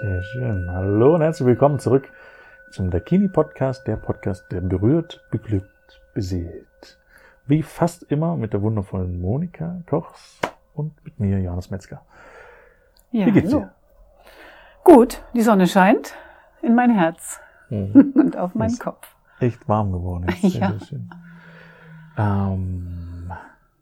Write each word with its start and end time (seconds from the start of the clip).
Sehr 0.00 0.22
schön. 0.22 0.70
Hallo 0.70 1.14
und 1.14 1.22
herzlich 1.22 1.46
willkommen 1.46 1.78
zurück 1.78 2.08
zum 2.70 2.90
Dakini 2.90 3.28
Podcast, 3.28 3.86
der 3.86 3.96
Podcast, 3.96 4.44
der 4.50 4.60
berührt, 4.60 5.24
beglückt, 5.30 6.00
beseelt. 6.14 6.98
Wie 7.46 7.62
fast 7.62 8.02
immer 8.04 8.36
mit 8.36 8.52
der 8.52 8.62
wundervollen 8.62 9.20
Monika 9.20 9.82
Kochs 9.88 10.38
und 10.74 10.92
mit 11.04 11.18
mir, 11.18 11.40
Johannes 11.40 11.70
Metzger. 11.70 12.02
Ja, 13.10 13.26
Wie 13.26 13.32
geht's 13.32 13.52
hallo. 13.52 13.64
dir? 13.64 13.72
Gut, 14.84 15.22
die 15.34 15.42
Sonne 15.42 15.66
scheint 15.66 16.14
in 16.62 16.74
mein 16.74 16.90
Herz 16.90 17.40
Mhm. 17.70 18.12
und 18.16 18.36
auf 18.38 18.54
meinen 18.54 18.70
Ist- 18.70 18.80
Kopf. 18.80 19.14
Echt 19.40 19.68
warm 19.68 19.92
geworden. 19.92 20.26
Jetzt. 20.28 20.52
Sehr, 20.54 20.60
Ja. 20.62 20.70
sehr 20.78 20.86
schön. 20.86 21.10
Ähm, 22.16 23.30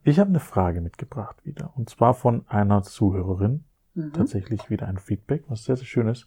ich 0.03 0.19
habe 0.19 0.29
eine 0.31 0.41
Frage 0.41 0.81
mitgebracht 0.81 1.37
wieder. 1.47 1.71
Und 1.77 1.89
zwar 1.89 2.13
von 2.15 2.45
einer 2.49 2.83
Zuhörerin. 2.83 3.65
Mhm. 3.97 4.13
tatsächlich 4.13 4.71
wieder 4.71 4.87
ein 4.87 4.99
Feedback, 4.99 5.45
was 5.49 5.65
sehr, 5.65 5.77
sehr 5.77 5.87
schön 5.87 6.09
ist. 6.09 6.27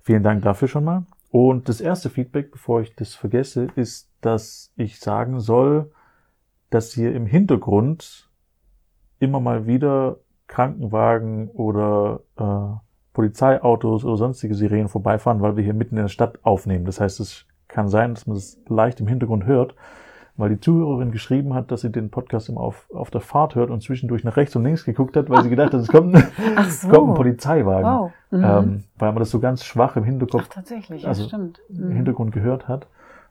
Vielen 0.00 0.22
Dank 0.22 0.42
dafür 0.42 0.68
schon 0.68 0.84
mal. 0.84 1.04
Und 1.30 1.68
das 1.68 1.80
erste 1.80 2.08
Feedback, 2.10 2.50
bevor 2.50 2.80
ich 2.80 2.94
das 2.94 3.14
vergesse, 3.14 3.68
ist, 3.76 4.10
dass 4.20 4.72
ich 4.76 4.98
sagen 4.98 5.40
soll, 5.40 5.92
dass 6.70 6.92
hier 6.92 7.14
im 7.14 7.26
Hintergrund 7.26 8.30
immer 9.18 9.40
mal 9.40 9.66
wieder 9.66 10.18
Krankenwagen 10.46 11.48
oder 11.48 12.20
äh, 12.36 12.78
Polizeiautos 13.12 14.04
oder 14.04 14.16
sonstige 14.16 14.54
Sirenen 14.54 14.88
vorbeifahren, 14.88 15.40
weil 15.40 15.56
wir 15.56 15.64
hier 15.64 15.74
mitten 15.74 15.96
in 15.96 16.04
der 16.04 16.08
Stadt 16.08 16.44
aufnehmen. 16.44 16.84
Das 16.84 17.00
heißt, 17.00 17.20
es 17.20 17.46
kann 17.68 17.88
sein, 17.88 18.14
dass 18.14 18.26
man 18.26 18.36
das 18.36 18.58
leicht 18.68 19.00
im 19.00 19.06
Hintergrund 19.06 19.44
hört, 19.44 19.74
weil 20.40 20.48
die 20.50 20.60
Zuhörerin 20.60 21.12
geschrieben 21.12 21.54
hat, 21.54 21.70
dass 21.70 21.82
sie 21.82 21.90
den 21.90 22.10
Podcast 22.10 22.48
immer 22.48 22.60
auf, 22.60 22.86
auf 22.92 23.10
der 23.10 23.20
Fahrt 23.20 23.54
hört 23.54 23.70
und 23.70 23.82
zwischendurch 23.82 24.24
nach 24.24 24.36
rechts 24.36 24.56
und 24.56 24.64
links 24.64 24.84
geguckt 24.84 25.16
hat, 25.16 25.30
weil 25.30 25.42
sie 25.42 25.50
gedacht 25.50 25.72
hat, 25.72 25.80
es 25.80 25.88
kommt 25.88 26.16
Ach 26.56 26.68
so. 26.70 26.88
kommt 26.88 27.10
ein 27.10 27.14
Polizeiwagen. 27.14 27.84
Wow. 27.84 28.10
Mhm. 28.30 28.44
Ähm, 28.44 28.84
weil 28.98 29.12
man 29.12 29.18
das 29.20 29.30
so 29.30 29.38
ganz 29.40 29.64
schwach 29.64 29.96
im 29.96 30.02
Ach, 30.02 30.06
Hinterkopf, 30.06 30.48
tatsächlich, 30.48 31.02
ja, 31.02 31.08
also 31.08 31.24
stimmt. 31.28 31.60
im 31.68 31.88
Mhm. 31.90 31.92
Hintergrund 31.92 32.32
gehört 32.32 32.66
hat. 32.68 32.86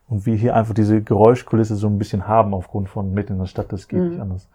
Und 0.08 0.26
wir 0.26 0.34
hier 0.34 0.56
einfach 0.56 0.74
diese 0.74 1.02
Geräuschkulisse 1.02 1.76
so 1.76 1.86
ein 1.86 1.98
bisschen 1.98 2.26
haben 2.26 2.52
aufgrund 2.54 2.88
von 2.88 3.12
mitten 3.14 3.34
in 3.34 3.38
der 3.38 3.46
Stadt, 3.46 3.72
das 3.72 3.86
geht 3.88 4.00
Mhm. 4.00 4.08
nicht 4.10 4.20
anders. 4.20 4.48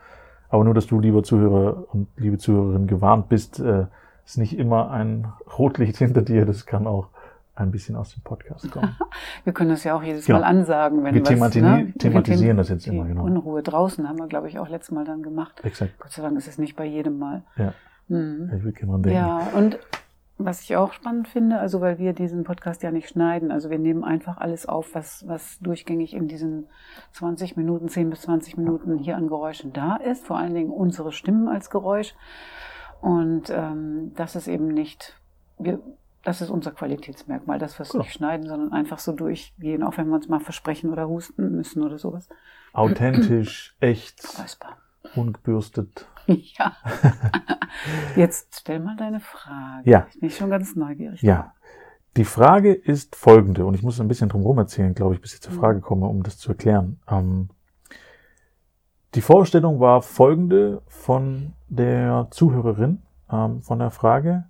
Aber 0.49 0.63
nur, 0.63 0.73
dass 0.73 0.87
du, 0.87 0.99
lieber 0.99 1.23
Zuhörer 1.23 1.85
und 1.93 2.07
liebe 2.17 2.37
Zuhörerin, 2.37 2.87
gewarnt 2.87 3.29
bist, 3.29 3.59
äh, 3.59 3.85
ist 4.25 4.37
nicht 4.37 4.57
immer 4.57 4.91
ein 4.91 5.27
Rotlicht 5.57 5.97
hinter 5.97 6.21
dir, 6.21 6.45
das 6.45 6.65
kann 6.65 6.87
auch 6.87 7.07
ein 7.55 7.71
bisschen 7.71 7.95
aus 7.95 8.13
dem 8.13 8.21
Podcast 8.23 8.69
kommen. 8.71 8.95
Wir 9.43 9.53
können 9.53 9.69
das 9.69 9.83
ja 9.83 9.95
auch 9.95 10.03
jedes 10.03 10.25
Genau. 10.25 10.39
Mal 10.39 10.45
ansagen, 10.45 11.03
wenn 11.03 11.15
Wir 11.15 11.21
was, 11.21 11.29
themati- 11.29 11.61
ne? 11.61 11.93
thematisieren 11.97 12.57
Wir 12.57 12.61
das 12.61 12.69
jetzt 12.69 12.85
immer, 12.87 13.05
genau. 13.05 13.23
Unruhe 13.23 13.63
draußen 13.63 14.07
haben 14.07 14.19
wir, 14.19 14.27
glaube 14.27 14.47
ich, 14.49 14.59
auch 14.59 14.67
letztes 14.69 14.91
Mal 14.91 15.05
dann 15.05 15.23
gemacht. 15.23 15.61
Exakt. 15.63 15.97
Gott 15.99 16.11
sei 16.11 16.21
Dank 16.21 16.37
ist 16.37 16.47
es 16.47 16.57
nicht 16.57 16.75
bei 16.75 16.85
jedem 16.85 17.17
Mal. 17.17 17.43
Ja, 17.57 17.73
Mhm. 18.07 18.51
ich 18.55 18.63
will 18.63 18.73
dran 18.73 19.01
denken. 19.01 19.17
Ja, 19.17 19.37
und 19.55 19.79
was 20.37 20.59
ich 20.61 20.75
auch 20.75 20.91
spannend 20.91 21.29
finde, 21.29 21.59
also 21.59 21.79
weil 21.79 21.97
wir 21.97 22.11
diesen 22.11 22.43
Podcast 22.43 22.83
ja 22.83 22.91
nicht 22.91 23.07
schneiden, 23.07 23.51
also 23.53 23.69
wir 23.69 23.79
nehmen 23.79 24.03
einfach 24.03 24.37
alles 24.37 24.65
auf, 24.67 24.93
was, 24.93 25.23
was 25.27 25.57
durchgängig 25.59 26.13
in 26.13 26.27
diesen 26.27 26.67
20 27.13 27.55
Minuten, 27.55 27.87
10 27.87 28.09
bis 28.09 28.23
20 28.23 28.57
Minuten 28.57 28.97
hier 28.97 29.15
an 29.15 29.29
Geräuschen 29.29 29.71
da 29.71 29.95
ist, 29.95 30.25
vor 30.27 30.37
allen 30.37 30.53
Dingen 30.53 30.71
unsere 30.71 31.13
Stimmen 31.13 31.47
als 31.47 31.69
Geräusch. 31.69 32.13
Und 33.01 33.49
ähm, 33.49 34.11
das 34.15 34.35
ist 34.35 34.47
eben 34.49 34.67
nicht, 34.67 35.13
wir, 35.57 35.79
das 36.25 36.41
ist 36.41 36.49
unser 36.49 36.71
Qualitätsmerkmal, 36.71 37.57
dass 37.59 37.79
wir 37.79 37.83
es 37.83 37.91
Genau. 37.91 38.03
nicht 38.03 38.13
schneiden, 38.13 38.47
sondern 38.47 38.73
einfach 38.73 38.99
so 38.99 39.13
durchgehen, 39.13 39.83
auch 39.83 39.97
wenn 39.97 40.07
wir 40.09 40.15
uns 40.15 40.27
mal 40.27 40.39
versprechen 40.41 40.91
oder 40.91 41.07
husten 41.07 41.51
müssen 41.55 41.83
oder 41.83 41.97
sowas. 41.97 42.27
Authentisch, 42.73 43.75
echt, 43.79 44.21
Räusper. 44.39 44.77
ungebürstet. 45.15 46.07
Ja. 46.27 46.75
Jetzt 48.15 48.59
stell 48.61 48.79
mal 48.79 48.95
deine 48.95 49.19
Frage. 49.19 49.87
Ja. 49.87 50.07
Ich 50.11 50.19
bin 50.19 50.31
schon 50.31 50.49
ganz 50.49 50.75
neugierig. 50.75 51.21
Ja. 51.21 51.53
Die 52.17 52.25
Frage 52.25 52.73
ist 52.73 53.15
folgende, 53.15 53.63
und 53.65 53.75
ich 53.75 53.83
muss 53.83 54.01
ein 54.01 54.07
bisschen 54.07 54.29
drum 54.29 54.41
herum 54.41 54.57
erzählen, 54.57 54.95
glaube 54.95 55.13
ich, 55.13 55.21
bis 55.21 55.35
ich 55.35 55.41
zur 55.41 55.53
Mhm. 55.53 55.59
Frage 55.59 55.81
komme, 55.81 56.07
um 56.07 56.23
das 56.23 56.39
zu 56.39 56.49
erklären. 56.49 56.99
Ähm, 57.07 57.49
die 59.13 59.21
Vorstellung 59.21 59.79
war 59.79 60.01
folgende 60.01 60.81
von 60.87 61.53
der 61.67 62.27
Zuhörerin 62.31 63.03
ähm, 63.31 63.61
von 63.61 63.77
der 63.77 63.91
Frage, 63.91 64.45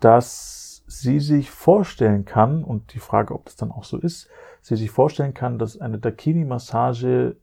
dass 0.00 0.65
sie 0.86 1.20
sich 1.20 1.50
vorstellen 1.50 2.24
kann, 2.24 2.62
und 2.62 2.94
die 2.94 3.00
Frage, 3.00 3.34
ob 3.34 3.46
das 3.46 3.56
dann 3.56 3.72
auch 3.72 3.84
so 3.84 3.98
ist, 3.98 4.28
sie 4.62 4.76
sich 4.76 4.90
vorstellen 4.90 5.34
kann, 5.34 5.58
dass 5.58 5.80
eine 5.80 5.98
Dakini-Massage 5.98 7.36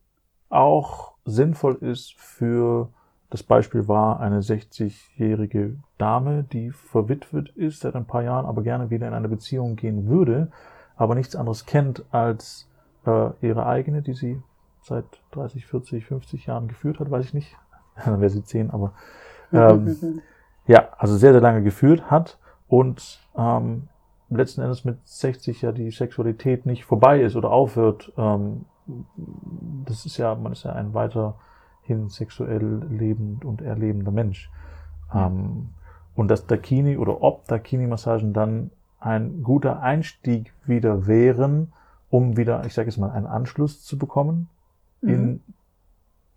auch 0.50 1.14
sinnvoll 1.26 1.76
ist 1.76 2.14
für, 2.18 2.90
das 3.30 3.44
Beispiel 3.44 3.88
war 3.88 4.20
eine 4.20 4.42
60-jährige 4.42 5.78
Dame, 5.98 6.44
die 6.44 6.72
verwitwet 6.72 7.50
ist 7.50 7.81
seit 7.81 7.96
ein 7.96 8.06
paar 8.06 8.24
Jahren, 8.24 8.46
aber 8.46 8.62
gerne 8.62 8.90
wieder 8.90 9.08
in 9.08 9.14
eine 9.14 9.30
Beziehung 9.30 9.75
gehen 9.75 10.08
würde, 10.08 10.52
aber 10.96 11.16
nichts 11.16 11.36
anderes 11.36 11.66
kennt 11.66 12.06
als 12.12 12.70
äh, 13.06 13.30
ihre 13.42 13.66
eigene, 13.66 14.02
die 14.02 14.14
sie 14.14 14.42
seit 14.81 15.06
30, 15.31 15.66
40, 15.66 16.06
50 16.06 16.46
Jahren 16.46 16.68
geführt 16.68 17.00
hat, 17.00 17.10
weiß 17.10 17.25
ich 17.25 17.34
nicht. 17.34 17.58
Dann 18.06 18.20
wäre 18.20 18.30
sie 18.30 18.44
10, 18.44 18.72
aber 18.72 18.94
ähm, 19.54 20.22
ja, 20.68 20.90
also 20.98 21.18
sehr, 21.18 21.31
sehr 21.31 21.42
lange 21.42 21.64
geführt 21.64 22.10
hat 22.10 22.38
und 22.68 23.19
ähm, 23.38 23.88
letzten 24.29 24.62
Endes 24.62 24.85
mit 24.85 24.97
60 25.07 25.62
ja 25.62 25.72
die 25.72 25.91
Sexualität 25.91 26.66
nicht 26.66 26.85
vorbei 26.85 27.22
ist 27.22 27.35
oder 27.35 27.51
aufhört. 27.51 28.12
Ähm, 28.18 28.66
das 29.85 30.06
ist 30.06 30.18
ja, 30.18 30.35
man 30.35 30.51
ist 30.51 30.63
ja 30.63 30.74
ein 30.74 30.94
weiterhin 30.94 32.09
sexuell 32.09 32.85
lebend 32.90 33.46
und 33.46 33.62
erlebender 33.62 34.12
Mensch. 34.12 34.51
Ähm, 35.13 35.69
und 36.16 36.28
dass 36.29 36.46
Dakini 36.46 36.97
oder 36.97 37.22
ob 37.22 37.47
Dakini-Massagen 37.47 38.34
dann 38.34 38.72
ein 39.00 39.44
guter 39.44 39.81
Einstieg 39.81 40.53
wieder 40.66 41.07
wären, 41.07 41.74
um 42.09 42.38
wieder, 42.38 42.66
ich 42.66 42.74
sage 42.74 42.90
jetzt 42.90 42.97
mal, 42.97 43.09
einen 43.12 43.25
Anschluss 43.25 43.84
zu 43.84 43.97
bekommen 43.97 44.50
in 45.01 45.41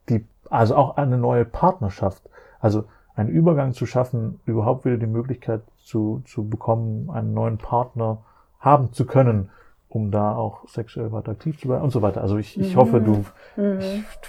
die, 0.08 0.25
also 0.50 0.76
auch 0.76 0.97
eine 0.97 1.19
neue 1.19 1.44
Partnerschaft. 1.44 2.28
Also 2.58 2.84
einen 3.16 3.31
Übergang 3.31 3.72
zu 3.72 3.87
schaffen, 3.87 4.41
überhaupt 4.47 4.84
wieder 4.84 4.99
die 4.99 5.06
Möglichkeit 5.06 5.62
zu, 5.78 6.22
zu 6.27 6.49
bekommen, 6.49 7.10
einen 7.10 7.32
neuen 7.34 7.59
Partner 7.59 8.19
haben 8.60 8.93
zu 8.93 9.06
können, 9.06 9.50
um 9.88 10.10
da 10.10 10.34
auch 10.37 10.69
sexuell 10.69 11.12
weiter 11.12 11.32
aktiv 11.32 11.59
zu 11.59 11.69
bleiben 11.69 11.82
und 11.84 11.91
so 11.91 12.03
weiter. 12.03 12.21
Also 12.21 12.37
ich, 12.37 12.60
ich 12.60 12.76
hoffe, 12.76 13.00
du, 13.00 13.25
Mhm. 13.56 13.78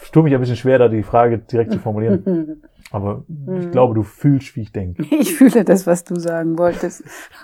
ich 0.03 0.11
tue 0.11 0.23
mich 0.23 0.33
ein 0.33 0.39
bisschen 0.39 0.55
schwer, 0.55 0.79
da 0.79 0.87
die 0.87 1.03
Frage 1.03 1.37
direkt 1.39 1.73
zu 1.73 1.79
formulieren, 1.79 2.63
aber 2.91 3.23
ich 3.59 3.69
glaube, 3.71 3.93
du 3.93 4.03
fühlst, 4.03 4.55
wie 4.55 4.61
ich 4.61 4.71
denke. 4.71 5.03
Ich 5.11 5.35
fühle 5.35 5.65
das, 5.65 5.85
was 5.85 6.03
du 6.05 6.15
sagen 6.15 6.57
wolltest. 6.57 7.03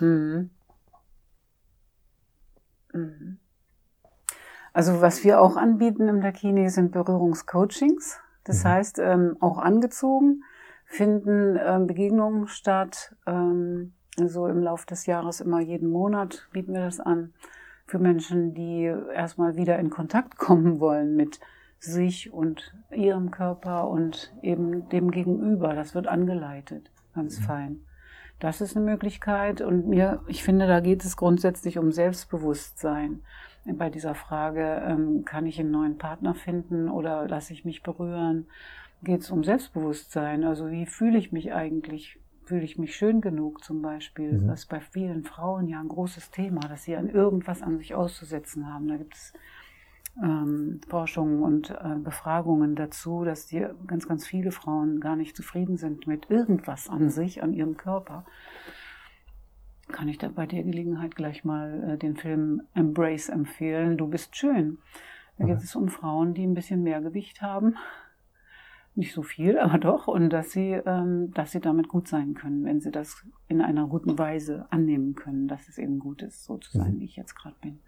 Mhm. 0.00 0.50
Mhm. 2.92 3.38
Also 4.72 5.00
was 5.00 5.22
wir 5.22 5.40
auch 5.40 5.56
anbieten 5.56 6.08
im 6.08 6.20
Dakini 6.20 6.68
sind 6.70 6.90
Berührungscoachings. 6.92 8.18
Das 8.44 8.64
Mhm. 8.64 8.68
heißt, 8.68 8.98
ähm, 8.98 9.36
auch 9.40 9.58
angezogen 9.58 10.42
finden 10.84 11.58
ähm, 11.64 11.86
Begegnungen 11.86 12.48
statt. 12.48 13.14
Ähm, 13.26 13.94
also 14.18 14.46
im 14.46 14.62
Laufe 14.62 14.86
des 14.86 15.06
Jahres 15.06 15.40
immer 15.40 15.60
jeden 15.60 15.88
Monat 15.90 16.48
bieten 16.52 16.74
wir 16.74 16.84
das 16.84 17.00
an 17.00 17.32
für 17.86 17.98
Menschen, 17.98 18.54
die 18.54 18.84
erstmal 19.14 19.56
wieder 19.56 19.78
in 19.78 19.90
Kontakt 19.90 20.36
kommen 20.38 20.80
wollen 20.80 21.16
mit 21.16 21.40
sich 21.78 22.32
und 22.32 22.74
ihrem 22.90 23.30
Körper 23.30 23.88
und 23.88 24.32
eben 24.42 24.88
dem 24.90 25.10
Gegenüber. 25.10 25.74
Das 25.74 25.94
wird 25.94 26.06
angeleitet, 26.06 26.90
ganz 27.14 27.40
Mhm. 27.40 27.44
fein. 27.44 27.80
Das 28.38 28.60
ist 28.60 28.76
eine 28.76 28.84
Möglichkeit 28.84 29.60
und 29.60 29.88
mir, 29.88 30.20
ich 30.26 30.42
finde, 30.42 30.66
da 30.66 30.80
geht 30.80 31.04
es 31.04 31.16
grundsätzlich 31.16 31.78
um 31.78 31.92
Selbstbewusstsein. 31.92 33.22
Bei 33.64 33.90
dieser 33.90 34.14
Frage, 34.14 34.82
ähm, 34.86 35.24
kann 35.24 35.46
ich 35.46 35.60
einen 35.60 35.70
neuen 35.70 35.96
Partner 35.96 36.34
finden 36.34 36.88
oder 36.88 37.28
lasse 37.28 37.52
ich 37.52 37.64
mich 37.64 37.82
berühren, 37.82 38.46
geht 39.02 39.20
es 39.20 39.30
um 39.30 39.44
Selbstbewusstsein. 39.44 40.44
Also 40.44 40.70
wie 40.70 40.86
fühle 40.86 41.18
ich 41.18 41.32
mich 41.32 41.52
eigentlich? 41.52 42.18
Fühle 42.44 42.64
ich 42.64 42.76
mich 42.76 42.96
schön 42.96 43.20
genug 43.20 43.62
zum 43.62 43.80
Beispiel? 43.80 44.32
Mhm. 44.32 44.48
Das 44.48 44.60
ist 44.60 44.68
bei 44.68 44.80
vielen 44.80 45.22
Frauen 45.22 45.68
ja 45.68 45.80
ein 45.80 45.88
großes 45.88 46.30
Thema, 46.32 46.60
dass 46.60 46.82
sie 46.84 46.96
an 46.96 47.08
irgendwas 47.08 47.62
an 47.62 47.78
sich 47.78 47.94
auszusetzen 47.94 48.72
haben. 48.72 48.88
Da 48.88 48.96
gibt 48.96 49.14
es 49.14 49.32
ähm, 50.20 50.80
Forschungen 50.88 51.42
und 51.42 51.70
äh, 51.70 51.96
Befragungen 52.02 52.74
dazu, 52.74 53.24
dass 53.24 53.46
die 53.46 53.64
ganz, 53.86 54.08
ganz 54.08 54.26
viele 54.26 54.50
Frauen 54.50 55.00
gar 55.00 55.16
nicht 55.16 55.36
zufrieden 55.36 55.76
sind 55.76 56.06
mit 56.06 56.30
irgendwas 56.30 56.88
an 56.88 57.10
sich, 57.10 57.42
an 57.42 57.54
ihrem 57.54 57.76
Körper. 57.76 58.24
Kann 59.92 60.08
ich 60.08 60.18
da 60.18 60.28
bei 60.28 60.46
der 60.46 60.62
Gelegenheit 60.62 61.14
gleich 61.14 61.44
mal 61.44 61.92
äh, 61.92 61.98
den 61.98 62.16
Film 62.16 62.62
Embrace 62.74 63.28
empfehlen. 63.28 63.96
Du 63.98 64.08
bist 64.08 64.36
schön. 64.36 64.78
Da 65.38 65.44
geht 65.44 65.56
Mhm. 65.56 65.62
es 65.62 65.76
um 65.76 65.88
Frauen, 65.88 66.34
die 66.34 66.44
ein 66.46 66.54
bisschen 66.54 66.82
mehr 66.82 67.00
Gewicht 67.00 67.42
haben. 67.42 67.76
Nicht 68.94 69.14
so 69.14 69.22
viel, 69.22 69.58
aber 69.58 69.78
doch. 69.78 70.06
Und 70.08 70.30
dass 70.30 70.50
sie, 70.52 70.72
ähm, 70.84 71.32
dass 71.34 71.52
sie 71.52 71.60
damit 71.60 71.88
gut 71.88 72.08
sein 72.08 72.34
können, 72.34 72.64
wenn 72.64 72.80
sie 72.80 72.90
das 72.90 73.24
in 73.48 73.60
einer 73.62 73.86
guten 73.86 74.18
Weise 74.18 74.66
annehmen 74.70 75.14
können, 75.14 75.48
dass 75.48 75.68
es 75.68 75.78
eben 75.78 75.98
gut 75.98 76.22
ist, 76.22 76.44
so 76.44 76.58
zu 76.58 76.76
sein, 76.76 76.94
Mhm. 76.96 77.00
wie 77.00 77.04
ich 77.04 77.16
jetzt 77.16 77.34
gerade 77.34 77.56
bin. 77.62 77.78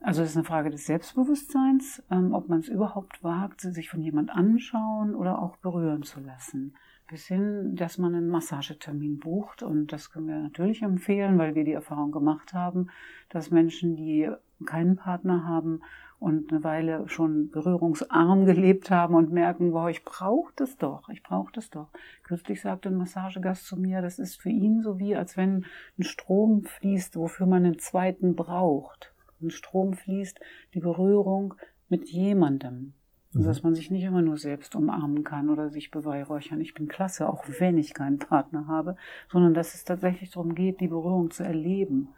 Also 0.00 0.22
es 0.22 0.30
ist 0.30 0.36
eine 0.36 0.44
Frage 0.44 0.70
des 0.70 0.86
Selbstbewusstseins, 0.86 2.02
ähm, 2.10 2.34
ob 2.34 2.48
man 2.48 2.60
es 2.60 2.68
überhaupt 2.68 3.24
wagt, 3.24 3.60
sich 3.62 3.88
von 3.88 4.02
jemand 4.02 4.30
anschauen 4.30 5.14
oder 5.14 5.40
auch 5.40 5.56
berühren 5.56 6.02
zu 6.02 6.20
lassen. 6.20 6.74
Bis 7.08 7.26
hin, 7.26 7.76
dass 7.76 7.98
man 7.98 8.14
einen 8.14 8.28
Massagetermin 8.28 9.18
bucht. 9.18 9.62
Und 9.62 9.92
das 9.92 10.10
können 10.10 10.26
wir 10.26 10.38
natürlich 10.38 10.82
empfehlen, 10.82 11.38
weil 11.38 11.54
wir 11.54 11.64
die 11.64 11.72
Erfahrung 11.72 12.10
gemacht 12.12 12.52
haben, 12.52 12.88
dass 13.28 13.50
Menschen, 13.50 13.96
die 13.96 14.30
keinen 14.64 14.96
Partner 14.96 15.46
haben 15.46 15.80
und 16.18 16.50
eine 16.50 16.64
Weile 16.64 17.08
schon 17.08 17.50
berührungsarm 17.50 18.44
gelebt 18.46 18.90
haben 18.90 19.14
und 19.14 19.30
merken, 19.30 19.72
wow, 19.72 19.88
ich 19.88 20.04
brauche 20.04 20.52
das 20.56 20.76
doch, 20.76 21.08
ich 21.10 21.22
brauche 21.22 21.52
das 21.52 21.70
doch. 21.70 21.88
Kürzlich 22.22 22.60
sagte 22.60 22.88
ein 22.88 22.96
Massagegast 22.96 23.66
zu 23.66 23.76
mir, 23.76 24.02
das 24.02 24.18
ist 24.18 24.40
für 24.40 24.50
ihn 24.50 24.82
so 24.82 24.98
wie, 24.98 25.14
als 25.14 25.36
wenn 25.36 25.66
ein 25.98 26.04
Strom 26.04 26.64
fließt, 26.64 27.16
wofür 27.16 27.46
man 27.46 27.64
einen 27.64 27.78
zweiten 27.78 28.34
braucht 28.34 29.12
ein 29.40 29.50
Strom 29.50 29.94
fließt, 29.94 30.40
die 30.74 30.80
Berührung 30.80 31.54
mit 31.88 32.08
jemandem. 32.08 32.94
Also, 33.36 33.48
dass 33.48 33.62
man 33.62 33.74
sich 33.74 33.90
nicht 33.90 34.02
immer 34.02 34.22
nur 34.22 34.38
selbst 34.38 34.74
umarmen 34.74 35.22
kann 35.22 35.50
oder 35.50 35.68
sich 35.68 35.90
beweihräuchern. 35.90 36.60
Ich 36.60 36.74
bin 36.74 36.88
klasse, 36.88 37.28
auch 37.28 37.44
wenn 37.58 37.76
ich 37.76 37.92
keinen 37.92 38.18
Partner 38.18 38.66
habe, 38.66 38.96
sondern 39.30 39.52
dass 39.52 39.74
es 39.74 39.84
tatsächlich 39.84 40.30
darum 40.30 40.54
geht, 40.54 40.80
die 40.80 40.88
Berührung 40.88 41.30
zu 41.30 41.42
erleben. 41.42 42.08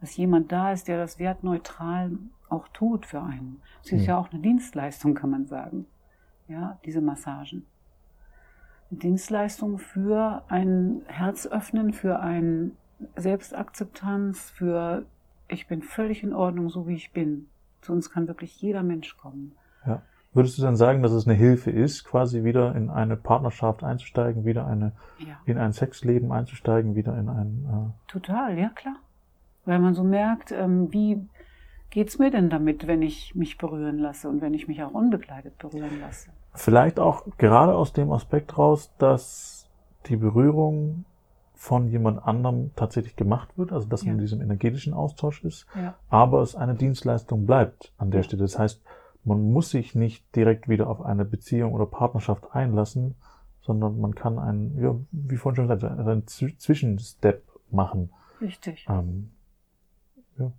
Dass 0.00 0.16
jemand 0.16 0.52
da 0.52 0.72
ist, 0.72 0.86
der 0.86 0.98
das 0.98 1.18
wertneutral 1.18 2.12
auch 2.48 2.68
tut 2.68 3.06
für 3.06 3.20
einen. 3.20 3.60
Es 3.82 3.92
ist 3.92 4.02
mhm. 4.02 4.06
ja 4.06 4.18
auch 4.18 4.32
eine 4.32 4.40
Dienstleistung, 4.40 5.14
kann 5.14 5.30
man 5.30 5.46
sagen. 5.46 5.86
Ja, 6.46 6.78
diese 6.84 7.00
Massagen. 7.00 7.66
Eine 8.90 9.00
Dienstleistung 9.00 9.78
für 9.78 10.44
ein 10.48 11.02
Herzöffnen, 11.08 11.92
für 11.92 12.20
ein 12.20 12.72
Selbstakzeptanz, 13.16 14.50
für 14.50 15.04
ich 15.48 15.66
bin 15.66 15.82
völlig 15.82 16.22
in 16.22 16.32
Ordnung, 16.32 16.68
so 16.70 16.86
wie 16.86 16.94
ich 16.94 17.12
bin. 17.12 17.48
Zu 17.80 17.92
uns 17.92 18.10
kann 18.10 18.28
wirklich 18.28 18.60
jeder 18.60 18.82
Mensch 18.82 19.16
kommen. 19.16 19.52
Würdest 20.34 20.58
du 20.58 20.62
dann 20.62 20.76
sagen, 20.76 21.02
dass 21.02 21.12
es 21.12 21.26
eine 21.26 21.36
Hilfe 21.36 21.70
ist, 21.70 22.04
quasi 22.04 22.44
wieder 22.44 22.74
in 22.74 22.90
eine 22.90 23.16
Partnerschaft 23.16 23.82
einzusteigen, 23.82 24.44
wieder 24.44 24.66
eine, 24.66 24.92
ja. 25.18 25.38
in 25.46 25.58
ein 25.58 25.72
Sexleben 25.72 26.32
einzusteigen, 26.32 26.94
wieder 26.94 27.18
in 27.18 27.28
ein. 27.28 27.66
Äh 27.66 28.10
Total, 28.10 28.58
ja 28.58 28.68
klar. 28.68 28.96
Weil 29.64 29.78
man 29.78 29.94
so 29.94 30.04
merkt, 30.04 30.52
ähm, 30.52 30.92
wie 30.92 31.26
geht's 31.90 32.18
mir 32.18 32.30
denn 32.30 32.50
damit, 32.50 32.86
wenn 32.86 33.02
ich 33.02 33.34
mich 33.34 33.58
berühren 33.58 33.98
lasse 33.98 34.28
und 34.28 34.42
wenn 34.42 34.54
ich 34.54 34.68
mich 34.68 34.82
auch 34.82 34.92
unbekleidet 34.92 35.56
berühren 35.58 36.00
lasse? 36.00 36.30
Vielleicht 36.54 37.00
auch 37.00 37.24
gerade 37.38 37.74
aus 37.74 37.92
dem 37.92 38.12
Aspekt 38.12 38.58
raus, 38.58 38.92
dass 38.98 39.68
die 40.06 40.16
Berührung 40.16 41.04
von 41.54 41.88
jemand 41.88 42.24
anderem 42.24 42.70
tatsächlich 42.76 43.16
gemacht 43.16 43.48
wird, 43.58 43.72
also 43.72 43.88
dass 43.88 44.02
ja. 44.02 44.08
man 44.08 44.18
in 44.18 44.20
diesem 44.20 44.40
energetischen 44.40 44.94
Austausch 44.94 45.42
ist, 45.42 45.66
ja. 45.74 45.94
aber 46.08 46.40
es 46.40 46.54
eine 46.54 46.76
Dienstleistung 46.76 47.46
bleibt 47.46 47.92
an 47.98 48.12
der. 48.12 48.22
Stelle. 48.22 48.42
Das 48.42 48.58
heißt, 48.58 48.80
man 49.24 49.52
muss 49.52 49.70
sich 49.70 49.94
nicht 49.94 50.34
direkt 50.34 50.68
wieder 50.68 50.88
auf 50.88 51.02
eine 51.02 51.24
Beziehung 51.24 51.72
oder 51.72 51.86
Partnerschaft 51.86 52.52
einlassen, 52.52 53.14
sondern 53.60 54.00
man 54.00 54.14
kann 54.14 54.38
einen, 54.38 54.80
ja, 54.80 54.94
wie 55.10 55.36
vorhin 55.36 55.56
schon 55.56 55.68
gesagt, 55.68 55.84
einen 55.84 56.26
Zwischenstep 56.26 57.42
machen. 57.70 58.10
Richtig. 58.40 58.86
Ähm, 58.88 59.30
ja. 60.38 60.52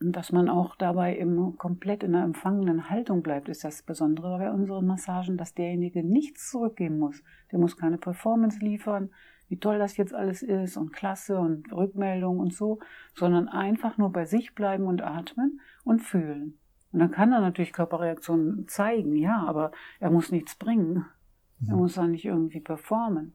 Und 0.00 0.12
dass 0.12 0.32
man 0.32 0.48
auch 0.48 0.74
dabei 0.76 1.14
im, 1.16 1.56
komplett 1.56 2.02
in 2.02 2.14
einer 2.14 2.24
empfangenen 2.24 2.90
Haltung 2.90 3.22
bleibt, 3.22 3.48
ist 3.48 3.64
das 3.64 3.82
Besondere 3.82 4.38
bei 4.38 4.50
unseren 4.50 4.86
Massagen, 4.86 5.36
dass 5.36 5.54
derjenige 5.54 6.02
nichts 6.02 6.50
zurückgeben 6.50 6.98
muss. 6.98 7.22
Der 7.52 7.58
muss 7.58 7.76
keine 7.76 7.98
Performance 7.98 8.58
liefern, 8.58 9.10
wie 9.48 9.58
toll 9.58 9.78
das 9.78 9.96
jetzt 9.96 10.14
alles 10.14 10.42
ist 10.42 10.76
und 10.76 10.92
klasse 10.92 11.38
und 11.38 11.72
Rückmeldung 11.72 12.38
und 12.38 12.52
so, 12.52 12.80
sondern 13.14 13.48
einfach 13.48 13.98
nur 13.98 14.12
bei 14.12 14.24
sich 14.24 14.54
bleiben 14.54 14.84
und 14.84 15.02
atmen 15.02 15.60
und 15.84 16.00
fühlen. 16.00 16.58
Und 16.92 17.00
dann 17.00 17.10
kann 17.10 17.32
er 17.32 17.40
natürlich 17.40 17.72
Körperreaktionen 17.72 18.66
zeigen, 18.68 19.16
ja, 19.16 19.44
aber 19.46 19.72
er 20.00 20.10
muss 20.10 20.32
nichts 20.32 20.54
bringen. 20.54 21.04
Er 21.66 21.74
mhm. 21.74 21.80
muss 21.80 21.94
dann 21.94 22.12
nicht 22.12 22.24
irgendwie 22.24 22.60
performen. 22.60 23.34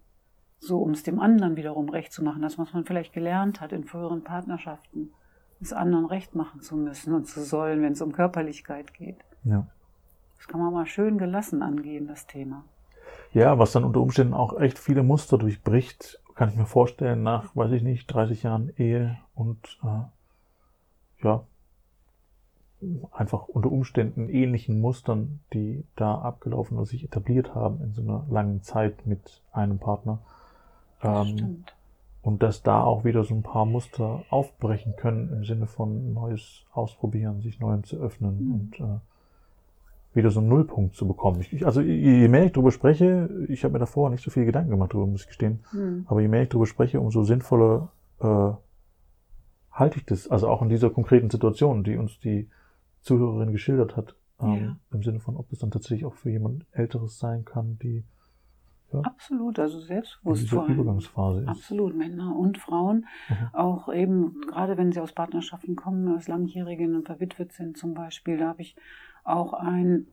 So, 0.59 0.79
um 0.79 0.91
es 0.91 1.03
dem 1.03 1.19
anderen 1.19 1.55
wiederum 1.55 1.89
recht 1.89 2.13
zu 2.13 2.23
machen. 2.23 2.41
Das, 2.41 2.57
was 2.57 2.73
man 2.73 2.85
vielleicht 2.85 3.13
gelernt 3.13 3.61
hat 3.61 3.73
in 3.73 3.83
früheren 3.83 4.23
Partnerschaften, 4.23 5.11
es 5.61 5.73
anderen 5.73 6.05
recht 6.05 6.35
machen 6.35 6.61
zu 6.61 6.75
müssen 6.75 7.13
und 7.13 7.27
zu 7.27 7.43
sollen, 7.43 7.81
wenn 7.81 7.93
es 7.93 8.01
um 8.01 8.11
Körperlichkeit 8.11 8.93
geht. 8.93 9.17
Ja. 9.43 9.67
Das 10.37 10.47
kann 10.47 10.61
man 10.61 10.73
mal 10.73 10.85
schön 10.85 11.17
gelassen 11.17 11.61
angehen, 11.61 12.07
das 12.07 12.27
Thema. 12.27 12.63
Ja, 13.33 13.59
was 13.59 13.71
dann 13.71 13.83
unter 13.83 14.01
Umständen 14.01 14.33
auch 14.33 14.59
echt 14.59 14.79
viele 14.79 15.03
Muster 15.03 15.37
durchbricht, 15.37 16.21
kann 16.35 16.49
ich 16.49 16.55
mir 16.55 16.65
vorstellen, 16.65 17.23
nach, 17.23 17.55
weiß 17.55 17.71
ich 17.71 17.83
nicht, 17.83 18.07
30 18.07 18.43
Jahren 18.43 18.73
Ehe 18.77 19.17
und 19.35 19.79
äh, 19.83 21.25
ja, 21.25 21.43
einfach 23.11 23.47
unter 23.47 23.71
Umständen 23.71 24.29
ähnlichen 24.29 24.79
Mustern, 24.79 25.39
die 25.53 25.83
da 25.95 26.15
abgelaufen 26.15 26.77
oder 26.77 26.85
sich 26.85 27.03
etabliert 27.03 27.55
haben 27.55 27.81
in 27.81 27.93
so 27.93 28.01
einer 28.01 28.25
langen 28.29 28.61
Zeit 28.63 29.05
mit 29.05 29.41
einem 29.51 29.79
Partner. 29.79 30.19
Ähm, 31.01 31.63
und 32.21 32.41
dass 32.41 32.63
da 32.63 32.83
auch 32.83 33.03
wieder 33.03 33.23
so 33.23 33.35
ein 33.35 33.43
paar 33.43 33.65
Muster 33.65 34.23
aufbrechen 34.29 34.95
können 34.95 35.29
im 35.33 35.43
Sinne 35.43 35.67
von 35.67 36.13
Neues 36.13 36.63
ausprobieren, 36.71 37.41
sich 37.41 37.59
Neuem 37.59 37.83
zu 37.83 37.97
öffnen 37.97 38.45
mhm. 38.45 38.53
und 38.53 38.79
äh, 38.79 38.99
wieder 40.15 40.31
so 40.31 40.39
einen 40.39 40.49
Nullpunkt 40.49 40.95
zu 40.95 41.07
bekommen. 41.07 41.41
Ich, 41.41 41.65
also 41.65 41.81
je 41.81 42.27
mehr 42.29 42.45
ich 42.45 42.53
darüber 42.53 42.71
spreche, 42.71 43.29
ich 43.49 43.63
habe 43.63 43.73
mir 43.73 43.79
davor 43.79 44.09
nicht 44.09 44.23
so 44.23 44.31
viel 44.31 44.45
Gedanken 44.45 44.69
gemacht 44.69 44.93
darüber, 44.93 45.07
muss 45.07 45.21
ich 45.21 45.27
gestehen, 45.27 45.65
mhm. 45.73 46.05
aber 46.07 46.21
je 46.21 46.29
mehr 46.29 46.43
ich 46.43 46.49
darüber 46.49 46.65
spreche, 46.65 47.01
umso 47.01 47.23
sinnvoller 47.23 47.89
äh, 48.21 48.51
halte 49.71 49.97
ich 49.97 50.05
das. 50.05 50.27
Also 50.29 50.47
auch 50.47 50.61
in 50.61 50.69
dieser 50.69 50.91
konkreten 50.91 51.29
Situation, 51.29 51.83
die 51.83 51.97
uns 51.97 52.19
die 52.19 52.47
Zuhörerin 53.03 53.51
geschildert 53.51 53.95
hat, 53.95 54.15
ähm, 54.39 54.55
ja. 54.55 54.77
im 54.91 55.03
Sinne 55.03 55.19
von, 55.19 55.37
ob 55.37 55.51
es 55.51 55.59
dann 55.59 55.71
tatsächlich 55.71 56.05
auch 56.05 56.15
für 56.15 56.29
jemand 56.29 56.65
Älteres 56.71 57.19
sein 57.19 57.45
kann, 57.45 57.77
die 57.79 58.05
ja, 58.91 58.99
Absolut, 59.01 59.57
also 59.57 59.79
selbstbewusst 59.79 60.53
allem. 60.53 60.73
Übergangsphase 60.73 61.41
ist. 61.41 61.47
Absolut, 61.47 61.95
Männer 61.95 62.35
und 62.35 62.59
Frauen, 62.59 63.07
mhm. 63.27 63.49
auch 63.53 63.91
eben, 63.91 64.41
gerade 64.47 64.77
wenn 64.77 64.91
sie 64.91 64.99
aus 64.99 65.13
Partnerschaften 65.13 65.75
kommen, 65.75 66.15
aus 66.15 66.27
Langjährigen 66.27 66.95
und 66.95 67.07
verwitwet 67.07 67.53
sind 67.53 67.75
zum 67.75 67.95
Beispiel, 67.95 68.37
da 68.37 68.49
habe 68.49 68.61
ich 68.61 68.75
auch 69.23 69.53
ein, 69.53 70.07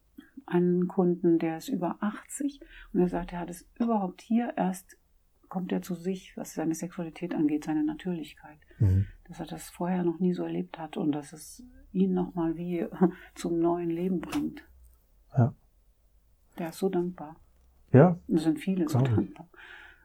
einen 0.46 0.88
Kunden, 0.88 1.38
der 1.38 1.58
ist 1.58 1.68
über 1.68 1.96
80 2.00 2.60
und 2.94 3.00
er 3.00 3.08
sagt, 3.08 3.32
er 3.32 3.40
hat 3.40 3.50
es 3.50 3.68
überhaupt 3.78 4.22
hier 4.22 4.54
erst 4.56 4.96
kommt 5.50 5.72
er 5.72 5.82
zu 5.82 5.94
sich, 5.96 6.34
was 6.36 6.54
seine 6.54 6.74
Sexualität 6.74 7.34
angeht, 7.34 7.64
seine 7.64 7.84
Natürlichkeit. 7.84 8.58
Mhm. 8.78 9.06
Dass 9.24 9.40
er 9.40 9.46
das 9.46 9.68
vorher 9.68 10.04
noch 10.04 10.20
nie 10.20 10.32
so 10.32 10.44
erlebt 10.44 10.78
hat 10.78 10.96
und 10.96 11.12
dass 11.12 11.32
es 11.32 11.62
ihn 11.92 12.14
nochmal 12.14 12.56
wie 12.56 12.86
zum 13.34 13.58
neuen 13.58 13.90
Leben 13.90 14.20
bringt. 14.20 14.64
Ja. 15.36 15.54
Der 16.58 16.68
ist 16.70 16.78
so 16.78 16.88
dankbar. 16.88 17.36
Ja. 17.92 18.18
Es 18.28 18.44
sind 18.44 18.58
viele 18.58 18.88
so 18.88 19.00
dankbar. 19.00 19.48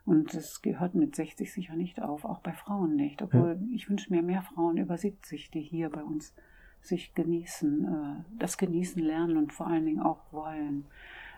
Und 0.06 0.36
das 0.36 0.62
gehört 0.62 0.94
mit 0.94 1.16
60 1.16 1.52
sicher 1.52 1.76
nicht 1.76 2.02
auf, 2.02 2.26
auch 2.26 2.40
bei 2.40 2.54
Frauen 2.54 2.96
nicht. 2.96 3.22
Obwohl 3.22 3.60
ja. 3.60 3.76
ich 3.76 3.90
wünsche 3.90 4.14
mir 4.14 4.22
mehr 4.22 4.44
Frauen 4.44 4.78
über 4.78 4.98
70, 4.98 5.50
die 5.50 5.62
hier 5.62 5.90
bei 5.90 6.04
uns 6.04 6.36
sich 6.82 7.16
genießen, 7.16 7.86
äh, 7.86 8.24
das 8.38 8.58
genießen 8.58 9.02
lernen 9.02 9.38
und 9.38 9.52
vor 9.52 9.68
allen 9.68 9.86
Dingen 9.86 10.02
auch 10.02 10.22
wollen, 10.32 10.86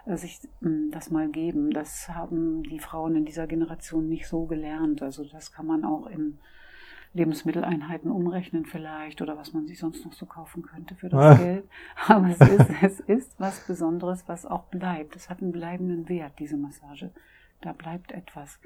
äh, 0.06 0.18
sich 0.18 0.42
mm, 0.60 0.92
das 0.92 1.10
mal 1.12 1.30
geben. 1.30 1.72
Das 1.72 2.10
haben 2.10 2.64
die 2.64 2.80
Frauen 2.80 3.16
in 3.16 3.26
dieser 3.26 3.48
Generation 3.48 4.10
nicht 4.10 4.28
so 4.28 4.46
gelernt. 4.46 5.02
Also 5.02 5.24
das 5.24 5.54
kann 5.54 5.66
man 5.66 5.86
auch 5.86 6.08
in 6.08 6.38
Lebensmitteleinheiten 7.14 8.12
umrechnen 8.12 8.66
vielleicht 8.66 9.22
oder 9.22 9.38
was 9.38 9.54
man 9.54 9.68
sich 9.68 9.80
sonst 9.80 10.06
noch 10.06 10.14
so 10.14 10.26
kaufen 10.26 10.62
könnte 10.62 10.96
für 10.96 11.10
das 11.10 11.20
ah. 11.20 11.34
Geld. 11.36 11.70
Aber 12.08 12.28
es 12.30 12.40
ist, 12.40 12.70
es 12.82 13.00
ist 13.00 13.40
was 13.40 13.66
Besonderes, 13.66 14.24
was 14.28 14.46
auch 14.46 14.64
bleibt. 14.66 15.16
Es 15.16 15.30
hat 15.30 15.42
einen 15.42 15.52
bleibenden 15.52 16.10
Wert, 16.10 16.34
diese 16.40 16.58
Massage. 16.58 17.12
Da 17.62 17.74
bleibt 17.74 18.12
etwas, 18.12 18.60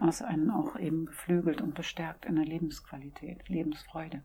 was 0.00 0.22
einen 0.22 0.50
auch 0.50 0.78
eben 0.78 1.06
beflügelt 1.06 1.60
und 1.60 1.74
bestärkt 1.74 2.26
in 2.26 2.36
der 2.36 2.44
Lebensqualität, 2.44 3.48
Lebensfreude 3.48 4.22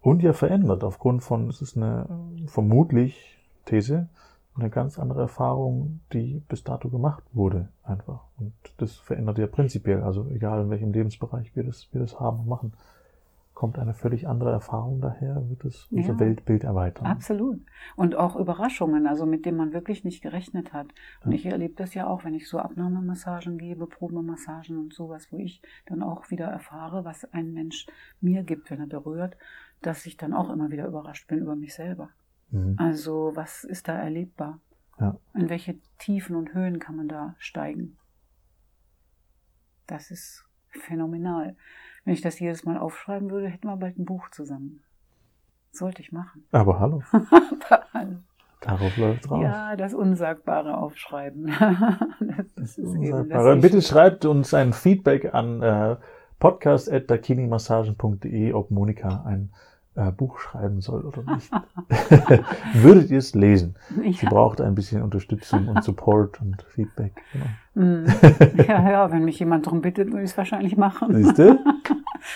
und 0.00 0.22
ja 0.22 0.32
verändert 0.32 0.82
aufgrund 0.84 1.22
von, 1.22 1.48
es 1.48 1.60
ist 1.60 1.76
eine 1.76 2.06
vermutlich 2.46 3.38
These, 3.66 4.08
eine 4.56 4.70
ganz 4.70 4.98
andere 4.98 5.22
Erfahrung, 5.22 6.00
die 6.12 6.42
bis 6.48 6.64
dato 6.64 6.88
gemacht 6.88 7.22
wurde, 7.32 7.68
einfach. 7.84 8.24
Und 8.38 8.52
das 8.78 8.96
verändert 8.96 9.38
ja 9.38 9.46
prinzipiell, 9.46 10.02
also 10.02 10.26
egal 10.30 10.62
in 10.62 10.70
welchem 10.70 10.92
Lebensbereich 10.92 11.54
wir 11.54 11.64
das, 11.64 11.88
wir 11.92 12.00
das 12.00 12.18
haben 12.18 12.40
und 12.40 12.48
machen, 12.48 12.72
kommt 13.60 13.78
eine 13.78 13.94
völlig 13.94 14.26
andere 14.26 14.50
Erfahrung 14.50 15.00
daher, 15.00 15.48
wird 15.48 15.64
es 15.64 15.86
unser 15.90 16.14
ja, 16.14 16.18
Weltbild 16.18 16.64
erweitern. 16.64 17.06
Absolut. 17.06 17.60
Und 17.94 18.16
auch 18.16 18.34
Überraschungen, 18.34 19.06
also 19.06 19.26
mit 19.26 19.44
denen 19.44 19.58
man 19.58 19.72
wirklich 19.72 20.02
nicht 20.02 20.22
gerechnet 20.22 20.72
hat. 20.72 20.88
Und 21.24 21.32
ja. 21.32 21.36
ich 21.36 21.46
erlebe 21.46 21.74
das 21.74 21.94
ja 21.94 22.06
auch, 22.06 22.24
wenn 22.24 22.34
ich 22.34 22.48
so 22.48 22.58
Abnahmemassagen 22.58 23.58
gebe, 23.58 23.86
Probemassagen 23.86 24.78
und 24.78 24.94
sowas, 24.94 25.28
wo 25.30 25.36
ich 25.36 25.62
dann 25.86 26.02
auch 26.02 26.30
wieder 26.30 26.46
erfahre, 26.46 27.04
was 27.04 27.30
ein 27.32 27.52
Mensch 27.52 27.86
mir 28.20 28.42
gibt, 28.42 28.70
wenn 28.70 28.80
er 28.80 28.86
berührt 28.86 29.36
dass 29.80 30.06
ich 30.06 30.16
dann 30.16 30.34
auch 30.34 30.50
immer 30.50 30.70
wieder 30.70 30.86
überrascht 30.86 31.26
bin 31.28 31.38
über 31.38 31.56
mich 31.56 31.74
selber. 31.74 32.10
Mhm. 32.50 32.76
Also 32.78 33.32
was 33.34 33.64
ist 33.64 33.88
da 33.88 33.94
erlebbar? 33.94 34.60
Ja. 34.98 35.16
In 35.34 35.48
welche 35.48 35.78
Tiefen 35.98 36.36
und 36.36 36.52
Höhen 36.52 36.78
kann 36.78 36.96
man 36.96 37.08
da 37.08 37.34
steigen? 37.38 37.96
Das 39.86 40.10
ist 40.10 40.44
phänomenal. 40.70 41.56
Wenn 42.04 42.14
ich 42.14 42.20
das 42.22 42.38
jedes 42.40 42.64
Mal 42.64 42.78
aufschreiben 42.78 43.30
würde, 43.30 43.48
hätten 43.48 43.66
wir 43.66 43.76
bald 43.76 43.98
ein 43.98 44.04
Buch 44.04 44.28
zusammen. 44.30 44.80
Sollte 45.72 46.02
ich 46.02 46.12
machen. 46.12 46.44
Aber 46.52 46.80
hallo, 46.80 47.02
Aber 47.12 47.84
hallo. 47.92 48.16
darauf 48.60 48.96
läuft 48.96 49.30
raus. 49.30 49.42
Ja, 49.42 49.76
das 49.76 49.94
Unsagbare 49.94 50.76
aufschreiben. 50.78 51.46
das 52.56 52.78
ist 52.78 52.94
eben 52.96 53.28
das 53.28 53.38
Aber 53.38 53.54
bitte 53.56 53.76
Wichtige. 53.76 53.82
schreibt 53.82 54.24
uns 54.24 54.54
ein 54.54 54.72
Feedback 54.72 55.34
an 55.34 55.62
äh, 55.62 55.96
podcast.dakinimassagen.de, 56.38 58.52
ob 58.52 58.70
Monika 58.70 59.24
ein 59.26 59.50
äh, 59.96 60.10
Buch 60.12 60.38
schreiben 60.38 60.80
soll 60.80 61.02
oder 61.04 61.22
nicht. 61.34 61.50
Würdet 62.74 63.10
ihr 63.10 63.18
es 63.18 63.34
lesen? 63.34 63.74
Sie 63.96 64.10
Ja. 64.24 64.28
braucht 64.30 64.60
ein 64.60 64.74
bisschen 64.74 65.02
Unterstützung 65.02 65.68
und 65.68 65.82
Support 65.84 66.40
und 66.40 66.62
Feedback. 66.62 67.12
Genau. 67.32 67.46
Mm. 67.74 68.06
ja, 68.68 68.90
ja, 68.90 69.10
wenn 69.12 69.24
mich 69.24 69.38
jemand 69.38 69.66
darum 69.66 69.80
bittet, 69.80 70.08
würde 70.12 70.22
ich 70.24 70.30
es 70.30 70.38
wahrscheinlich 70.38 70.76
machen. 70.76 71.14
Siehst 71.14 71.38
du? 71.38 71.58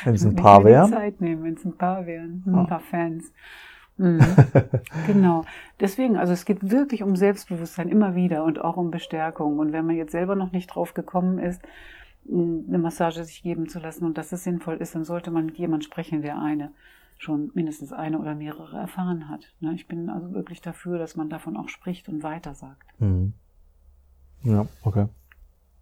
Wenn 0.04 0.14
es 0.14 0.25
ein 0.25 0.34
paar 0.37 0.64
wären. 0.64 0.90
Zeit 0.90 1.20
nehmen, 1.20 1.44
wenn 1.44 1.54
es 1.54 1.64
ein 1.64 1.76
paar 1.76 2.06
wären, 2.06 2.42
ein 2.46 2.54
Ah. 2.54 2.64
paar 2.64 2.80
Fans. 2.80 3.32
Mhm. 3.96 4.18
genau. 5.06 5.44
Deswegen, 5.78 6.16
also 6.16 6.32
es 6.32 6.44
geht 6.44 6.70
wirklich 6.70 7.02
um 7.04 7.14
Selbstbewusstsein 7.14 7.88
immer 7.88 8.14
wieder 8.16 8.42
und 8.44 8.61
auch 8.61 8.76
um 8.76 8.90
Bestärkung. 8.90 9.58
Und 9.58 9.73
wenn 9.73 9.87
man 9.87 9.94
jetzt 9.96 10.12
selber 10.12 10.34
noch 10.34 10.50
nicht 10.52 10.66
drauf 10.68 10.94
gekommen 10.94 11.38
ist, 11.38 11.62
mh, 12.28 12.64
eine 12.68 12.78
Massage 12.78 13.23
sich 13.25 13.42
geben 13.44 13.68
zu 13.68 13.78
lassen 13.78 14.04
und 14.04 14.18
dass 14.18 14.32
es 14.32 14.42
sinnvoll 14.42 14.76
ist, 14.78 14.94
dann 14.96 15.04
sollte 15.04 15.30
man 15.30 15.46
mit 15.46 15.56
jemandem 15.58 15.82
sprechen, 15.87 16.23
der 16.23 16.40
eine 16.40 16.70
schon 17.18 17.50
mindestens 17.54 17.92
eine 17.92 18.18
oder 18.18 18.35
mehrere 18.35 18.76
erfahren 18.78 19.28
hat. 19.28 19.54
Ne, 19.61 19.75
Ich 19.75 19.87
bin 19.87 20.11
also 20.11 20.33
wirklich 20.33 20.61
dafür, 20.61 20.99
dass 20.99 21.16
man 21.16 21.28
davon 21.30 21.56
auch 21.56 21.68
spricht 21.68 22.09
und 22.09 22.23
weitersagt. 22.23 22.88
Mhm. 23.00 23.33
Ja, 24.42 24.66
okay. 24.83 25.09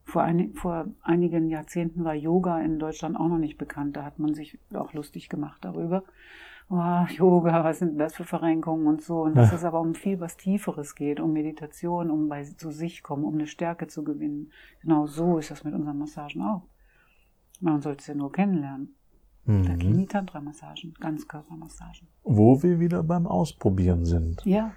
Vor, 0.05 0.23
einig, 0.23 0.57
vor 0.59 0.87
einigen 1.03 1.49
Jahrzehnten 1.49 2.05
war 2.05 2.15
Yoga 2.15 2.61
in 2.61 2.79
Deutschland 2.79 3.17
auch 3.17 3.29
noch 3.29 3.39
nicht 3.39 3.59
bekannt. 3.59 3.97
Da 3.97 4.05
hat 4.05 4.19
man 4.19 4.35
sich 4.35 4.59
auch 4.75 4.93
lustig 4.93 5.29
gemacht 5.29 5.59
darüber. 5.65 6.05
Oh, 6.69 7.05
Yoga, 7.09 7.65
was 7.65 7.81
sind 7.81 7.99
das 7.99 8.15
für 8.15 8.25
Verrenkungen 8.25 8.87
und 8.87 9.03
so. 9.03 9.23
Und 9.23 9.37
dass 9.37 9.51
Ja. 9.51 9.57
es 9.59 9.65
aber 9.65 9.81
um 9.81 9.95
viel 9.95 10.21
was 10.21 10.37
Tieferes 10.37 10.95
geht, 10.95 11.19
um 11.21 11.33
Meditation, 11.33 12.11
um 12.11 12.29
bei 12.29 12.43
zu 12.45 12.71
sich 12.71 13.03
kommen, 13.03 13.25
um 13.25 13.35
eine 13.35 13.47
Stärke 13.47 13.89
zu 13.89 14.05
gewinnen. 14.05 14.51
Genau 14.81 15.07
so 15.07 15.39
ist 15.39 15.51
das 15.51 15.65
mit 15.65 15.75
unseren 15.75 15.99
Massagen 15.99 16.43
auch. 16.43 16.63
Man 17.61 17.81
sollte 17.81 18.01
es 18.01 18.07
ja 18.07 18.15
nur 18.15 18.33
kennenlernen. 18.33 18.95
Mhm. 19.45 19.65
Dakini 19.67 20.07
Tantra 20.07 20.41
Massagen, 20.41 20.95
Ganzkörpermassagen. 21.01 22.07
Wo 22.25 22.63
wir 22.63 22.79
wieder 22.81 23.03
beim 23.03 23.27
Ausprobieren 23.27 24.05
sind. 24.05 24.45
Ja, 24.45 24.73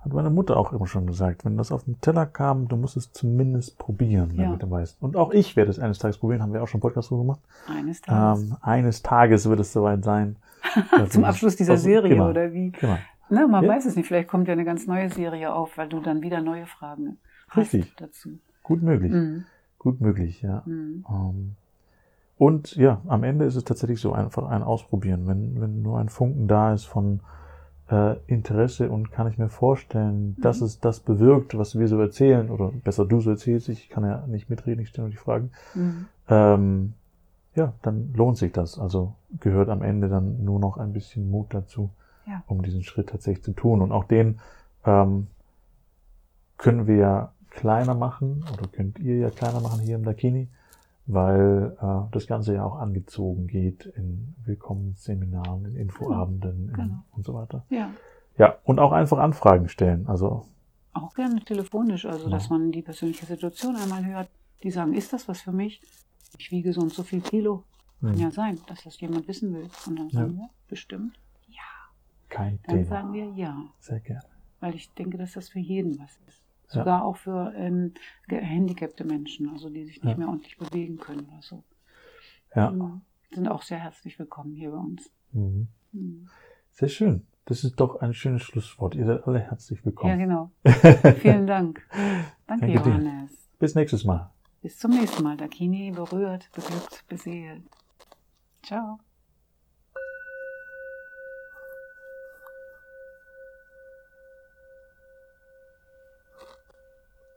Hat 0.00 0.12
meine 0.12 0.30
Mutter 0.30 0.56
auch 0.56 0.72
immer 0.72 0.86
schon 0.86 1.06
gesagt, 1.08 1.44
wenn 1.44 1.56
das 1.56 1.72
auf 1.72 1.82
den 1.84 2.00
Teller 2.00 2.26
kam, 2.26 2.68
du 2.68 2.76
musst 2.76 2.96
es 2.96 3.10
zumindest 3.12 3.76
probieren, 3.78 4.30
Ja. 4.36 4.44
damit 4.44 4.62
du 4.62 4.70
weißt. 4.70 5.02
Und 5.02 5.16
auch 5.16 5.32
ich 5.32 5.56
werde 5.56 5.70
es 5.70 5.80
eines 5.80 5.98
Tages 5.98 6.18
probieren, 6.18 6.42
haben 6.42 6.52
wir 6.52 6.62
auch 6.62 6.68
schon 6.68 6.78
einen 6.78 6.82
Podcast 6.82 7.10
drüber 7.10 7.22
gemacht. 7.22 7.40
eines 7.68 8.00
Tages. 8.02 8.42
Ähm, 8.50 8.56
eines 8.62 9.02
Tages 9.02 9.48
wird 9.48 9.58
es 9.60 9.72
soweit 9.72 10.04
sein. 10.04 10.36
Zum 11.10 11.24
Abschluss 11.24 11.56
dieser 11.56 11.76
Serie 11.76 12.10
genau, 12.10 12.30
oder 12.30 12.52
wie? 12.52 12.70
Genau. 12.70 12.96
Na, 13.30 13.48
man 13.48 13.64
Ja. 13.64 13.70
weiß 13.70 13.86
es 13.86 13.96
nicht. 13.96 14.06
Vielleicht 14.06 14.28
kommt 14.28 14.46
ja 14.46 14.52
eine 14.52 14.64
ganz 14.64 14.86
neue 14.86 15.10
Serie 15.10 15.52
auf, 15.52 15.76
weil 15.76 15.88
du 15.88 15.98
dann 16.00 16.22
wieder 16.22 16.40
neue 16.40 16.66
Fragen 16.66 17.18
hast 17.48 17.72
Richtig. 17.74 17.92
dazu. 17.96 18.38
Gut 18.62 18.82
möglich. 18.82 19.10
Mhm. 19.12 19.44
Gut 19.80 20.00
möglich, 20.00 20.40
ja. 20.42 20.62
Mhm. 20.66 21.04
Ähm, 21.10 21.56
und 22.38 22.76
ja, 22.76 23.00
am 23.06 23.24
Ende 23.24 23.44
ist 23.46 23.56
es 23.56 23.64
tatsächlich 23.64 24.00
so 24.00 24.12
einfach 24.12 24.48
ein 24.48 24.62
Ausprobieren. 24.62 25.26
Wenn, 25.26 25.60
wenn 25.60 25.82
nur 25.82 25.98
ein 25.98 26.08
Funken 26.08 26.48
da 26.48 26.72
ist 26.74 26.84
von 26.84 27.20
äh, 27.90 28.16
Interesse 28.26 28.90
und 28.90 29.10
kann 29.12 29.26
ich 29.30 29.38
mir 29.38 29.48
vorstellen, 29.48 30.36
dass 30.40 30.60
Mhm. 30.60 30.66
es 30.66 30.80
das 30.80 31.00
bewirkt, 31.00 31.56
was 31.56 31.78
wir 31.78 31.88
so 31.88 31.98
erzählen, 32.00 32.50
oder 32.50 32.72
besser 32.84 33.06
du 33.06 33.20
so 33.20 33.30
erzählst, 33.30 33.68
ich 33.68 33.88
kann 33.88 34.04
ja 34.04 34.26
nicht 34.26 34.50
mitreden, 34.50 34.80
ich 34.82 34.88
stelle 34.88 35.06
nur 35.06 35.12
die 35.12 35.16
Fragen, 35.18 35.50
Mhm. 35.74 36.06
ähm, 36.28 36.92
ja, 37.54 37.72
dann 37.82 38.12
lohnt 38.14 38.36
sich 38.36 38.52
das. 38.52 38.78
Also 38.78 39.14
gehört 39.40 39.68
am 39.70 39.82
Ende 39.82 40.08
dann 40.08 40.44
nur 40.44 40.58
noch 40.60 40.76
ein 40.76 40.92
bisschen 40.92 41.30
Mut 41.30 41.54
dazu, 41.54 41.90
Ja. 42.26 42.42
um 42.48 42.60
diesen 42.62 42.82
Schritt 42.82 43.08
tatsächlich 43.08 43.44
zu 43.44 43.52
tun. 43.52 43.80
Und 43.80 43.92
auch 43.92 44.04
den 44.04 44.40
ähm, 44.84 45.28
können 46.58 46.86
wir 46.86 46.96
ja 46.96 47.32
kleiner 47.50 47.94
machen 47.94 48.44
oder 48.52 48.68
könnt 48.70 48.98
ihr 48.98 49.16
ja 49.16 49.30
kleiner 49.30 49.60
machen 49.60 49.80
hier 49.80 49.96
im 49.96 50.04
Dakini, 50.04 50.48
weil 51.06 51.76
äh, 51.80 52.12
das 52.12 52.26
Ganze 52.26 52.54
ja 52.54 52.64
auch 52.64 52.76
angezogen 52.76 53.46
geht 53.46 53.86
in 53.86 54.34
Willkommensseminaren, 54.44 55.64
in 55.66 55.76
Infoabenden 55.76 56.68
in, 56.68 56.72
genau. 56.74 57.04
und 57.12 57.24
so 57.24 57.34
weiter. 57.34 57.64
Ja, 57.70 57.90
Ja, 58.38 58.56
und 58.64 58.78
auch 58.80 58.92
einfach 58.92 59.18
Anfragen 59.18 59.68
stellen. 59.68 60.06
Also 60.08 60.44
auch 60.92 61.14
gerne 61.14 61.40
telefonisch, 61.44 62.06
also 62.06 62.24
Ja. 62.24 62.30
dass 62.30 62.50
man 62.50 62.72
die 62.72 62.82
persönliche 62.82 63.26
Situation 63.26 63.76
einmal 63.76 64.04
hört. 64.04 64.28
Die 64.62 64.70
sagen, 64.70 64.94
ist 64.94 65.12
das 65.12 65.28
was 65.28 65.42
für 65.42 65.52
mich? 65.52 65.82
Ich 66.38 66.50
wiege 66.50 66.72
so 66.72 66.80
und 66.80 66.92
so 66.92 67.02
viel 67.02 67.20
Kilo. 67.20 67.64
Kann 68.00 68.14
hm, 68.14 68.20
ja 68.20 68.30
sein, 68.30 68.58
dass 68.66 68.82
das 68.84 69.00
jemand 69.00 69.28
wissen 69.28 69.54
will. 69.54 69.68
Und 69.86 69.98
dann 69.98 70.08
Ja. 70.08 70.20
sagen 70.20 70.36
wir, 70.36 70.48
bestimmt. 70.68 71.18
kein 72.28 72.58
Dann 72.66 72.76
Thema. 72.76 72.88
sagen 72.88 73.12
wir 73.12 73.26
ja. 73.30 73.56
Sehr 73.78 74.00
gerne. 74.00 74.24
Weil 74.60 74.74
ich 74.74 74.92
denke, 74.94 75.16
dass 75.16 75.32
das 75.32 75.48
für 75.48 75.60
jeden 75.60 75.98
was 75.98 76.18
ist. 76.26 76.42
Ja. 76.68 76.80
Sogar 76.80 77.04
auch 77.04 77.16
für 77.16 77.52
ähm, 77.56 77.94
gehandicapte 78.28 79.04
Menschen, 79.04 79.48
also 79.50 79.68
die 79.70 79.84
sich 79.84 80.02
nicht 80.02 80.12
Ja. 80.12 80.16
mehr 80.18 80.28
ordentlich 80.28 80.58
bewegen 80.58 80.96
können 80.98 81.26
oder 81.28 81.42
so. 81.42 81.62
Ja. 82.54 82.70
Mhm. 82.70 83.02
Sind 83.32 83.48
auch 83.48 83.62
sehr 83.62 83.78
herzlich 83.78 84.18
willkommen 84.18 84.54
hier 84.54 84.70
bei 84.70 84.78
uns. 84.78 85.10
Mhm. 85.32 85.68
Mhm. 85.92 86.28
Sehr 86.72 86.88
schön. 86.88 87.26
Das 87.44 87.62
ist 87.62 87.76
doch 87.78 88.00
ein 88.00 88.12
schönes 88.14 88.42
Schlusswort. 88.42 88.94
Ihr 88.96 89.06
seid 89.06 89.26
alle 89.26 89.38
herzlich 89.38 89.78
Ja, 89.80 89.84
willkommen. 89.86 90.18
genau. 90.18 90.50
Vielen 91.20 91.46
Dank. 91.46 91.86
Danke, 91.90 92.32
Danke 92.46 92.66
dir. 92.66 92.74
Johannes. 92.74 93.48
Bis 93.58 93.74
nächstes 93.76 94.04
Mal. 94.04 94.32
Bis 94.62 94.78
zum 94.78 94.90
nächsten 94.90 95.22
Mal. 95.22 95.36
Dakini 95.36 95.92
berührt, 95.92 96.50
beglückt, 96.52 97.04
beseelt. 97.08 97.62
Ciao. 98.64 98.98